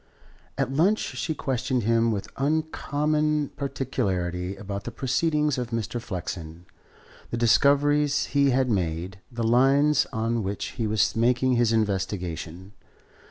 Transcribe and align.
At 0.57 0.73
lunch 0.73 0.97
she 0.97 1.35
questioned 1.35 1.83
him 1.83 2.11
with 2.11 2.27
uncommon 2.35 3.49
particularity 3.49 4.55
about 4.55 4.83
the 4.85 4.89
proceedings 4.91 5.59
of 5.59 5.69
Mr. 5.69 6.01
Flexen, 6.01 6.65
the 7.29 7.37
discoveries 7.37 8.25
he 8.33 8.49
had 8.49 8.67
made, 8.71 9.19
the 9.31 9.43
lines 9.43 10.07
on 10.11 10.41
which 10.41 10.69
he 10.69 10.87
was 10.87 11.15
making 11.15 11.53
his 11.53 11.71
investigation. 11.71 12.73